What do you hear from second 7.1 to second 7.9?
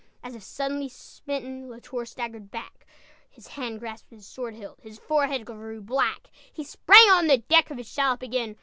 on the deck Of his